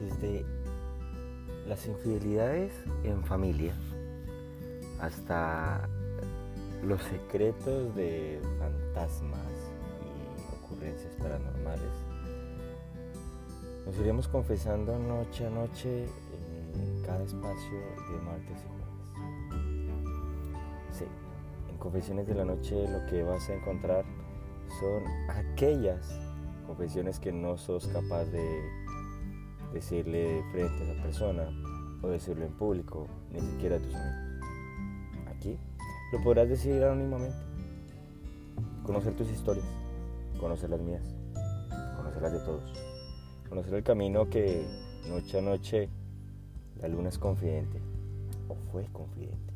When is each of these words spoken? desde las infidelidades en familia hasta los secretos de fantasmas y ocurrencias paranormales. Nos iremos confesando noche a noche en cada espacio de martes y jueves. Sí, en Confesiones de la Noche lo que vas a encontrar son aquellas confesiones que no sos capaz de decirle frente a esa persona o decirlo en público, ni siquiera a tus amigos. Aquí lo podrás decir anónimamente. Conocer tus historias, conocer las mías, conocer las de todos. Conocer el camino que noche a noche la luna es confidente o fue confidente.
desde 0.00 0.44
las 1.66 1.86
infidelidades 1.86 2.72
en 3.04 3.22
familia 3.24 3.74
hasta 5.00 5.88
los 6.82 7.02
secretos 7.02 7.94
de 7.94 8.40
fantasmas 8.58 9.40
y 10.02 10.64
ocurrencias 10.64 11.14
paranormales. 11.16 11.92
Nos 13.86 13.96
iremos 13.98 14.28
confesando 14.28 14.98
noche 14.98 15.46
a 15.46 15.50
noche 15.50 16.06
en 16.74 17.02
cada 17.04 17.22
espacio 17.22 17.78
de 18.10 18.22
martes 18.24 18.58
y 18.58 18.68
jueves. 18.68 18.84
Sí, 20.90 21.04
en 21.70 21.76
Confesiones 21.78 22.26
de 22.26 22.34
la 22.34 22.44
Noche 22.44 22.88
lo 22.88 23.06
que 23.06 23.22
vas 23.22 23.48
a 23.48 23.54
encontrar 23.54 24.04
son 24.80 25.04
aquellas 25.28 26.18
confesiones 26.66 27.18
que 27.20 27.32
no 27.32 27.56
sos 27.56 27.86
capaz 27.88 28.24
de 28.26 28.62
decirle 29.74 30.42
frente 30.52 30.82
a 30.82 30.92
esa 30.92 31.02
persona 31.02 31.42
o 32.00 32.08
decirlo 32.08 32.46
en 32.46 32.52
público, 32.52 33.08
ni 33.32 33.40
siquiera 33.40 33.76
a 33.76 33.80
tus 33.80 33.94
amigos. 33.94 34.48
Aquí 35.26 35.58
lo 36.12 36.22
podrás 36.22 36.48
decir 36.48 36.82
anónimamente. 36.82 37.36
Conocer 38.84 39.14
tus 39.14 39.28
historias, 39.30 39.66
conocer 40.38 40.70
las 40.70 40.80
mías, 40.80 41.02
conocer 41.96 42.22
las 42.22 42.32
de 42.32 42.38
todos. 42.40 42.72
Conocer 43.48 43.74
el 43.74 43.82
camino 43.82 44.28
que 44.30 44.66
noche 45.08 45.38
a 45.38 45.42
noche 45.42 45.88
la 46.80 46.88
luna 46.88 47.08
es 47.08 47.18
confidente 47.18 47.80
o 48.48 48.54
fue 48.54 48.86
confidente. 48.92 49.52